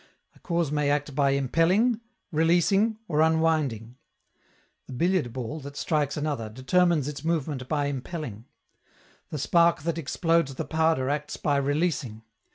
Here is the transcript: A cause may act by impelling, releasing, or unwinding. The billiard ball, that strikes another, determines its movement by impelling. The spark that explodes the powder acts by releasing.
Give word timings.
A 0.33 0.39
cause 0.39 0.71
may 0.71 0.89
act 0.89 1.13
by 1.13 1.29
impelling, 1.29 2.01
releasing, 2.31 2.97
or 3.07 3.21
unwinding. 3.21 3.97
The 4.87 4.93
billiard 4.93 5.31
ball, 5.31 5.59
that 5.59 5.77
strikes 5.77 6.17
another, 6.17 6.49
determines 6.49 7.07
its 7.07 7.23
movement 7.23 7.69
by 7.69 7.85
impelling. 7.85 8.45
The 9.29 9.37
spark 9.37 9.83
that 9.83 9.99
explodes 9.99 10.55
the 10.55 10.65
powder 10.65 11.07
acts 11.11 11.37
by 11.37 11.57
releasing. 11.57 12.23